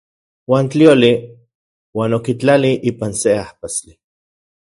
Uan 0.51 0.69
tlioli 0.71 1.13
uan 1.97 2.11
okitlali 2.19 2.71
ipan 2.91 3.11
se 3.21 3.29
ajpastli. 3.45 3.93